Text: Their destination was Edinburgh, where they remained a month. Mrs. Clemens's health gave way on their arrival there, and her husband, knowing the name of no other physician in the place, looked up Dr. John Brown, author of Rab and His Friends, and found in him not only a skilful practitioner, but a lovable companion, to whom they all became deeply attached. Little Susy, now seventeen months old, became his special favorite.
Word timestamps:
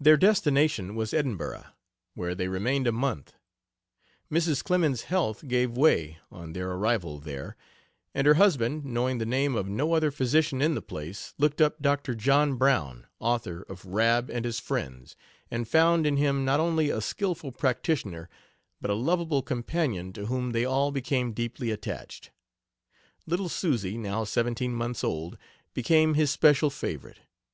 Their 0.00 0.16
destination 0.16 0.94
was 0.94 1.12
Edinburgh, 1.12 1.66
where 2.14 2.34
they 2.34 2.48
remained 2.48 2.86
a 2.86 2.92
month. 2.92 3.34
Mrs. 4.32 4.64
Clemens's 4.64 5.02
health 5.04 5.46
gave 5.46 5.76
way 5.76 6.16
on 6.30 6.54
their 6.54 6.70
arrival 6.70 7.18
there, 7.18 7.54
and 8.14 8.26
her 8.26 8.40
husband, 8.40 8.86
knowing 8.86 9.18
the 9.18 9.26
name 9.26 9.54
of 9.54 9.68
no 9.68 9.92
other 9.92 10.10
physician 10.10 10.62
in 10.62 10.74
the 10.74 10.80
place, 10.80 11.34
looked 11.36 11.60
up 11.60 11.82
Dr. 11.82 12.14
John 12.14 12.54
Brown, 12.54 13.06
author 13.20 13.60
of 13.68 13.84
Rab 13.84 14.30
and 14.30 14.46
His 14.46 14.58
Friends, 14.58 15.14
and 15.50 15.68
found 15.68 16.06
in 16.06 16.16
him 16.16 16.46
not 16.46 16.58
only 16.58 16.88
a 16.88 17.02
skilful 17.02 17.52
practitioner, 17.52 18.30
but 18.80 18.90
a 18.90 18.94
lovable 18.94 19.42
companion, 19.42 20.14
to 20.14 20.24
whom 20.24 20.52
they 20.52 20.64
all 20.64 20.90
became 20.90 21.34
deeply 21.34 21.70
attached. 21.70 22.30
Little 23.26 23.50
Susy, 23.50 23.98
now 23.98 24.24
seventeen 24.24 24.72
months 24.72 25.04
old, 25.04 25.36
became 25.74 26.14
his 26.14 26.30
special 26.30 26.70
favorite. 26.70 27.18